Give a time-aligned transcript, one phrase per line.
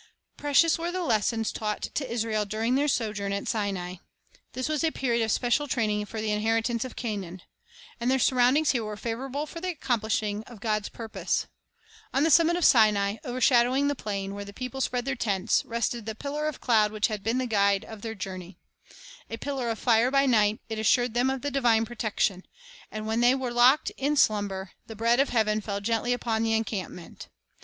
[0.35, 3.97] Precious were the lessons taught to Israel during their sojourn at Sinai.
[4.53, 7.43] This was a period of special training for the inheritance of Canaan.
[7.99, 11.45] And their sur roundings here were favorable for the accomplishing of God's purpose.
[12.15, 16.07] On the summit of Sinai, overshadowing the plain where the people spread their tents, rested
[16.07, 18.01] the The Education of Israel 35 pillar of cloud which had been the guide of
[18.01, 18.57] their journey.
[19.29, 22.43] A pillar of fire by night, it assured them of the divine protection;
[22.91, 26.53] and while they were locked in slumber, the bread of heaven fell gently upon the
[26.55, 27.27] encampment.